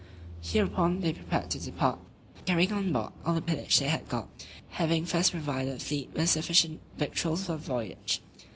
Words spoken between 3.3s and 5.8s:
the pillage they had got, having first provided the